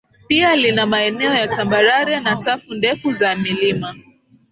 pia 0.27 0.55
lina 0.55 0.85
maeneo 0.85 1.33
ya 1.35 1.47
tambarare 1.47 2.19
na 2.19 2.37
safu 2.37 2.73
ndefu 2.73 3.11
za 3.11 3.35
milima 3.35 3.95